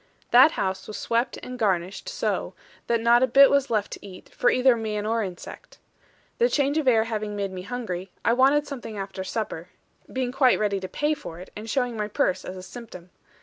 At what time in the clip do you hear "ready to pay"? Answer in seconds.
10.57-11.13